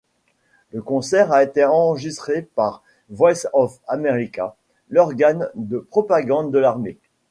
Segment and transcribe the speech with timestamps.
[0.71, 4.55] Le concert a été enregistré par Voice of America,
[4.89, 6.97] l'organe de propagande de l'armée.